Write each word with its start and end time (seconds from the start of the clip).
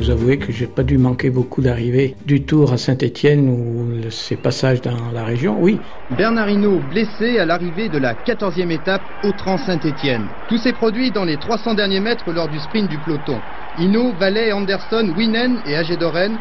trouvé 0.00 0.38
que 0.38 0.52
j'ai 0.52 0.66
pas 0.66 0.82
dû 0.82 0.98
manquer 0.98 1.30
beaucoup 1.30 1.60
d'arrivées 1.60 2.14
du 2.24 2.42
Tour 2.42 2.72
à 2.72 2.78
Saint-Étienne 2.78 3.48
ou 3.48 4.10
ses 4.10 4.36
passages 4.36 4.80
dans 4.80 5.10
la 5.12 5.24
région. 5.24 5.56
Oui. 5.60 5.78
Bernard 6.16 6.48
Hinault 6.48 6.80
blessé 6.90 7.38
à 7.38 7.44
l'arrivée 7.44 7.88
de 7.88 7.98
la 7.98 8.14
14e 8.14 8.70
étape 8.70 9.02
au 9.24 9.32
Trans 9.32 9.58
Saint-Étienne. 9.58 10.26
Tout 10.48 10.56
s'est 10.58 10.72
produit 10.72 11.10
dans 11.10 11.24
les 11.24 11.36
300 11.36 11.74
derniers 11.74 12.00
mètres 12.00 12.30
lors 12.32 12.48
du 12.48 12.58
sprint 12.60 12.88
du 12.88 12.98
peloton. 12.98 13.38
Hinault, 13.78 14.12
Vallet, 14.18 14.52
Anderson, 14.52 15.12
Winen 15.16 15.58
et 15.66 15.76
Agédoren 15.76 16.38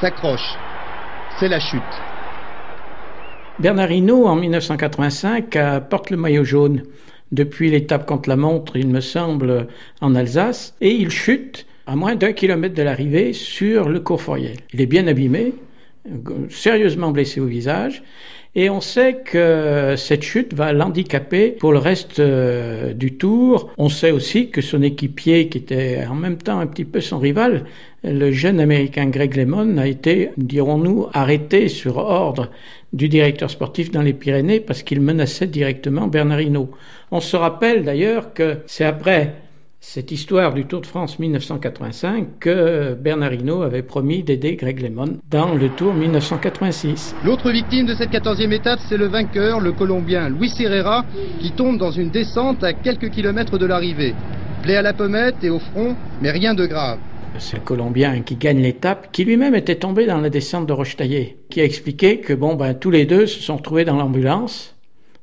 s'accrochent. 0.00 0.56
C'est 1.38 1.48
la 1.48 1.60
chute. 1.60 1.80
Bernard 3.58 3.90
Hinault, 3.90 4.26
en 4.26 4.36
1985, 4.36 5.58
porte 5.88 6.10
le 6.10 6.16
maillot 6.16 6.44
jaune 6.44 6.82
depuis 7.32 7.70
l'étape 7.70 8.06
contre 8.06 8.28
la 8.28 8.36
montre, 8.36 8.76
il 8.76 8.88
me 8.88 9.00
semble, 9.00 9.68
en 10.00 10.16
Alsace, 10.16 10.74
et 10.80 10.90
il 10.90 11.10
chute 11.10 11.66
à 11.90 11.96
moins 11.96 12.14
d'un 12.14 12.32
kilomètre 12.32 12.76
de 12.76 12.82
l'arrivée 12.82 13.32
sur 13.32 13.88
le 13.88 13.98
cours 13.98 14.22
Foriel. 14.22 14.58
Il 14.72 14.80
est 14.80 14.86
bien 14.86 15.08
abîmé, 15.08 15.54
sérieusement 16.48 17.10
blessé 17.10 17.40
au 17.40 17.46
visage, 17.46 18.04
et 18.54 18.70
on 18.70 18.80
sait 18.80 19.18
que 19.24 19.94
cette 19.96 20.22
chute 20.22 20.54
va 20.54 20.72
l'handicaper 20.72 21.50
pour 21.50 21.72
le 21.72 21.78
reste 21.78 22.20
euh, 22.20 22.94
du 22.94 23.14
tour. 23.14 23.72
On 23.76 23.88
sait 23.88 24.12
aussi 24.12 24.50
que 24.50 24.60
son 24.60 24.82
équipier, 24.82 25.48
qui 25.48 25.58
était 25.58 26.04
en 26.08 26.14
même 26.14 26.36
temps 26.36 26.60
un 26.60 26.66
petit 26.68 26.84
peu 26.84 27.00
son 27.00 27.18
rival, 27.18 27.64
le 28.04 28.30
jeune 28.30 28.60
américain 28.60 29.06
Greg 29.06 29.34
Lemon, 29.34 29.76
a 29.76 29.88
été, 29.88 30.30
dirons-nous, 30.36 31.08
arrêté 31.12 31.68
sur 31.68 31.96
ordre 31.96 32.50
du 32.92 33.08
directeur 33.08 33.50
sportif 33.50 33.90
dans 33.90 34.02
les 34.02 34.12
Pyrénées 34.12 34.60
parce 34.60 34.84
qu'il 34.84 35.00
menaçait 35.00 35.48
directement 35.48 36.06
Bernard 36.06 36.40
Hinault. 36.40 36.70
On 37.10 37.20
se 37.20 37.36
rappelle 37.36 37.82
d'ailleurs 37.82 38.32
que 38.32 38.58
c'est 38.66 38.84
après 38.84 39.34
cette 39.80 40.12
histoire 40.12 40.52
du 40.52 40.66
Tour 40.66 40.82
de 40.82 40.86
France 40.86 41.18
1985 41.18 42.38
que 42.38 42.92
Bernard 42.94 43.32
Hinault 43.32 43.62
avait 43.62 43.82
promis 43.82 44.22
d'aider 44.22 44.54
Greg 44.54 44.78
LeMond 44.80 45.16
dans 45.30 45.54
le 45.54 45.70
Tour 45.70 45.94
1986. 45.94 47.16
L'autre 47.24 47.50
victime 47.50 47.86
de 47.86 47.94
cette 47.94 48.10
14e 48.10 48.52
étape, 48.52 48.78
c'est 48.88 48.98
le 48.98 49.06
vainqueur, 49.06 49.58
le 49.58 49.72
Colombien 49.72 50.28
Luis 50.28 50.52
Herrera, 50.60 51.06
qui 51.40 51.52
tombe 51.52 51.78
dans 51.78 51.90
une 51.90 52.10
descente 52.10 52.62
à 52.62 52.74
quelques 52.74 53.10
kilomètres 53.10 53.56
de 53.56 53.64
l'arrivée. 53.64 54.14
Plaie 54.62 54.76
à 54.76 54.82
la 54.82 54.92
pommette 54.92 55.42
et 55.42 55.48
au 55.48 55.58
front, 55.58 55.96
mais 56.20 56.30
rien 56.30 56.52
de 56.52 56.66
grave. 56.66 56.98
C'est 57.38 57.56
le 57.56 57.62
Colombien 57.62 58.20
qui 58.20 58.36
gagne 58.36 58.60
l'étape, 58.60 59.10
qui 59.12 59.24
lui-même 59.24 59.54
était 59.54 59.76
tombé 59.76 60.04
dans 60.04 60.20
la 60.20 60.28
descente 60.28 60.66
de 60.66 60.74
Rochetaillé, 60.74 61.38
qui 61.48 61.62
a 61.62 61.64
expliqué 61.64 62.20
que 62.20 62.34
bon 62.34 62.54
ben 62.54 62.74
tous 62.74 62.90
les 62.90 63.06
deux 63.06 63.26
se 63.26 63.40
sont 63.40 63.56
retrouvés 63.56 63.86
dans 63.86 63.96
l'ambulance 63.96 64.76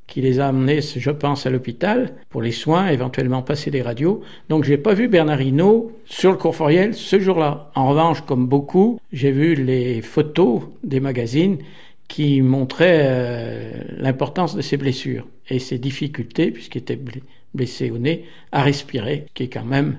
qui 0.08 0.22
les 0.22 0.40
a 0.40 0.48
amenés, 0.48 0.80
je 0.80 1.10
pense, 1.10 1.46
à 1.46 1.50
l'hôpital 1.50 2.14
pour 2.30 2.42
les 2.42 2.50
soins, 2.50 2.88
éventuellement 2.88 3.42
passer 3.42 3.70
des 3.70 3.82
radios. 3.82 4.22
Donc 4.48 4.64
j'ai 4.64 4.78
pas 4.78 4.94
vu 4.94 5.06
Bernard 5.06 5.42
Hinault 5.42 5.92
sur 6.06 6.32
le 6.32 6.38
Courforiel 6.38 6.94
ce 6.94 7.20
jour-là. 7.20 7.70
En 7.74 7.88
revanche, 7.90 8.22
comme 8.22 8.48
beaucoup, 8.48 8.98
j'ai 9.12 9.30
vu 9.30 9.54
les 9.54 10.00
photos 10.00 10.62
des 10.82 10.98
magazines 10.98 11.58
qui 12.08 12.40
montraient 12.40 13.02
euh, 13.04 13.82
l'importance 13.98 14.56
de 14.56 14.62
ses 14.62 14.78
blessures 14.78 15.26
et 15.50 15.58
ses 15.58 15.78
difficultés, 15.78 16.50
puisqu'il 16.50 16.78
était 16.78 16.98
blessé 17.54 17.90
au 17.90 17.98
nez, 17.98 18.24
à 18.50 18.62
respirer, 18.62 19.26
qui 19.34 19.44
est 19.44 19.48
quand 19.48 19.64
même 19.64 19.98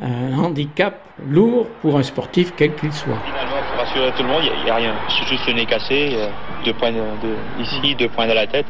un 0.00 0.36
handicap 0.36 1.00
lourd 1.24 1.68
pour 1.80 1.96
un 1.96 2.02
sportif 2.02 2.52
quel 2.56 2.74
qu'il 2.74 2.92
soit. 2.92 3.18
Finalement, 3.24 3.62
pour 3.70 3.80
rassurer 3.80 4.12
tout 4.16 4.22
le 4.24 4.28
monde, 4.28 4.42
il 4.42 4.64
n'y 4.64 4.70
a, 4.70 4.74
rien. 4.74 4.94
C'est 5.08 5.26
juste 5.28 5.46
le 5.46 5.54
nez 5.54 5.66
cassé, 5.66 6.10
euh, 6.12 6.28
deux 6.64 6.74
points 6.74 6.90
de, 6.92 7.62
ici, 7.62 7.94
deux 7.94 8.08
points 8.08 8.26
dans 8.26 8.34
la 8.34 8.48
tête. 8.48 8.66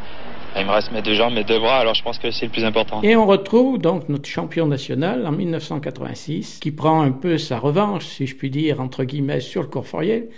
Il 0.59 0.65
me 0.65 0.71
reste 0.71 0.91
mes 0.91 1.03
deux 1.03 1.13
jambes, 1.13 1.35
mes 1.35 1.45
deux 1.45 1.59
bras, 1.59 1.81
alors 1.81 1.93
je 1.93 2.03
pense 2.03 2.19
que 2.19 2.31
c'est 2.31 2.47
le 2.47 2.51
plus 2.51 2.65
important. 2.65 3.03
Et 3.03 3.15
on 3.15 3.27
retrouve 3.27 3.77
donc 3.77 4.09
notre 4.09 4.27
champion 4.27 4.67
national 4.67 5.27
en 5.27 5.33
1986, 5.33 6.61
qui 6.61 6.71
prend 6.71 7.03
un 7.03 7.13
peu 7.13 7.37
sa 7.37 7.59
revanche, 7.59 8.07
si 8.07 8.27
je 8.27 8.35
puis 8.35 8.49
dire, 8.49 8.81
entre 8.81 9.05
guillemets, 9.05 9.41
sur 9.41 9.61
le 9.61 9.69
Courforiel, 9.69 10.29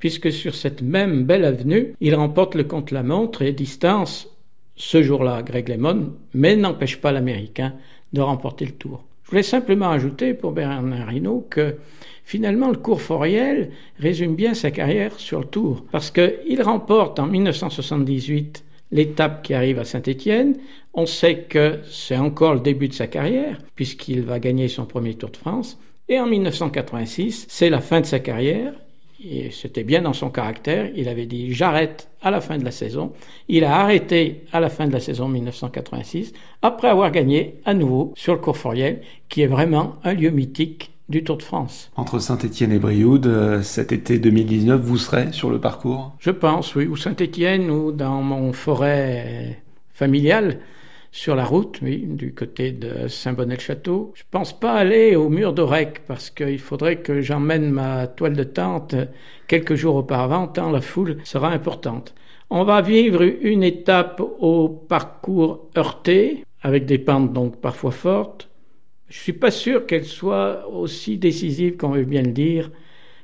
puisque 0.00 0.32
sur 0.32 0.56
cette 0.56 0.82
même 0.82 1.22
belle 1.24 1.44
avenue, 1.44 1.94
il 2.00 2.16
remporte 2.16 2.56
le 2.56 2.64
contre-la-montre 2.64 3.42
et 3.42 3.52
distance 3.52 4.28
ce 4.74 5.00
jour-là 5.00 5.42
Greg 5.42 5.68
Lemon, 5.68 6.12
mais 6.34 6.56
n'empêche 6.56 7.00
pas 7.00 7.12
l'Américain 7.12 7.74
de 8.12 8.20
remporter 8.20 8.64
le 8.64 8.72
tour. 8.72 9.04
Je 9.22 9.30
voulais 9.30 9.42
simplement 9.44 9.90
ajouter 9.90 10.34
pour 10.34 10.50
Bernard 10.52 11.12
Hinault 11.12 11.46
que 11.50 11.76
finalement 12.24 12.68
le 12.70 12.78
cours 12.78 13.00
Foriel 13.00 13.70
résume 14.00 14.34
bien 14.34 14.54
sa 14.54 14.72
carrière 14.72 15.20
sur 15.20 15.38
le 15.38 15.46
tour, 15.46 15.84
parce 15.92 16.10
qu'il 16.10 16.62
remporte 16.62 17.20
en 17.20 17.26
1978 17.26 18.64
l'étape 18.90 19.42
qui 19.42 19.54
arrive 19.54 19.78
à 19.78 19.84
Saint-Étienne. 19.84 20.56
On 20.94 21.06
sait 21.06 21.40
que 21.42 21.80
c'est 21.90 22.16
encore 22.16 22.54
le 22.54 22.60
début 22.60 22.88
de 22.88 22.94
sa 22.94 23.06
carrière, 23.06 23.58
puisqu'il 23.74 24.22
va 24.22 24.38
gagner 24.38 24.68
son 24.68 24.86
premier 24.86 25.14
Tour 25.14 25.30
de 25.30 25.36
France. 25.36 25.78
Et 26.08 26.18
en 26.18 26.26
1986, 26.26 27.46
c'est 27.48 27.70
la 27.70 27.80
fin 27.80 28.00
de 28.00 28.06
sa 28.06 28.18
carrière. 28.18 28.72
Et 29.22 29.50
c'était 29.50 29.82
bien 29.82 30.02
dans 30.02 30.12
son 30.12 30.30
caractère. 30.30 30.90
Il 30.94 31.08
avait 31.08 31.26
dit 31.26 31.52
j'arrête 31.52 32.08
à 32.22 32.30
la 32.30 32.40
fin 32.40 32.56
de 32.56 32.64
la 32.64 32.70
saison. 32.70 33.12
Il 33.48 33.64
a 33.64 33.76
arrêté 33.76 34.44
à 34.52 34.60
la 34.60 34.70
fin 34.70 34.86
de 34.86 34.92
la 34.92 35.00
saison 35.00 35.28
1986, 35.28 36.32
après 36.62 36.88
avoir 36.88 37.10
gagné 37.10 37.56
à 37.64 37.74
nouveau 37.74 38.12
sur 38.16 38.34
le 38.34 38.40
cours 38.40 38.56
Foriel, 38.56 39.00
qui 39.28 39.42
est 39.42 39.48
vraiment 39.48 39.94
un 40.04 40.14
lieu 40.14 40.30
mythique 40.30 40.87
du 41.08 41.24
Tour 41.24 41.38
de 41.38 41.42
France. 41.42 41.90
Entre 41.96 42.18
Saint-Étienne 42.18 42.72
et 42.72 42.78
Brioude, 42.78 43.26
euh, 43.26 43.62
cet 43.62 43.92
été 43.92 44.18
2019, 44.18 44.80
vous 44.80 44.98
serez 44.98 45.32
sur 45.32 45.50
le 45.50 45.60
parcours? 45.60 46.12
Je 46.18 46.30
pense, 46.30 46.74
oui, 46.74 46.86
ou 46.86 46.96
Saint-Étienne 46.96 47.70
ou 47.70 47.92
dans 47.92 48.22
mon 48.22 48.52
forêt 48.52 49.62
familial 49.92 50.58
sur 51.10 51.34
la 51.34 51.44
route, 51.44 51.80
oui, 51.82 52.04
du 52.06 52.34
côté 52.34 52.70
de 52.72 53.08
Saint-Bonnet-le-Château. 53.08 54.12
Je 54.14 54.24
pense 54.30 54.58
pas 54.58 54.74
aller 54.74 55.16
au 55.16 55.28
mur 55.30 55.52
d'Orec 55.52 56.02
parce 56.06 56.30
qu'il 56.30 56.58
faudrait 56.58 56.96
que 56.96 57.20
j'emmène 57.20 57.70
ma 57.70 58.06
toile 58.06 58.36
de 58.36 58.44
tente 58.44 58.94
quelques 59.46 59.74
jours 59.74 59.96
auparavant, 59.96 60.46
tant 60.46 60.70
la 60.70 60.80
foule 60.80 61.18
sera 61.24 61.50
importante. 61.50 62.14
On 62.50 62.64
va 62.64 62.80
vivre 62.82 63.22
une 63.22 63.62
étape 63.62 64.22
au 64.38 64.68
parcours 64.68 65.68
heurté, 65.76 66.44
avec 66.62 66.86
des 66.86 66.98
pentes 66.98 67.32
donc 67.32 67.56
parfois 67.56 67.90
fortes, 67.90 68.47
je 69.08 69.18
suis 69.18 69.32
pas 69.32 69.50
sûr 69.50 69.86
qu'elle 69.86 70.04
soit 70.04 70.68
aussi 70.68 71.16
décisive 71.16 71.76
qu'on 71.76 71.90
veut 71.90 72.04
bien 72.04 72.22
le 72.22 72.32
dire, 72.32 72.70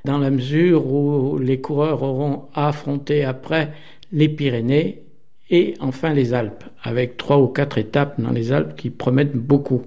dans 0.03 0.17
la 0.17 0.29
mesure 0.29 0.85
où 0.87 1.37
les 1.37 1.61
coureurs 1.61 2.03
auront 2.03 2.43
à 2.53 2.69
affronter 2.69 3.23
après 3.23 3.71
les 4.11 4.29
Pyrénées 4.29 5.03
et 5.49 5.75
enfin 5.79 6.13
les 6.13 6.33
Alpes, 6.33 6.63
avec 6.83 7.17
trois 7.17 7.39
ou 7.39 7.47
quatre 7.47 7.77
étapes 7.77 8.19
dans 8.19 8.31
les 8.31 8.51
Alpes 8.51 8.75
qui 8.75 8.89
promettent 8.89 9.35
beaucoup. 9.35 9.83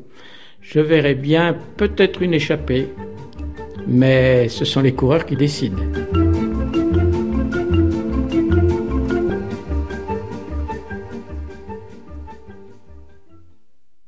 Je 0.60 0.81
verrai 0.81 1.14
bien 1.14 1.56
peut-être 1.76 2.22
une 2.22 2.34
échappée, 2.34 2.88
mais 3.86 4.48
ce 4.48 4.65
sont 4.65 4.80
les 4.80 4.92
coureurs 4.92 5.26
qui 5.26 5.36
décident. 5.36 5.82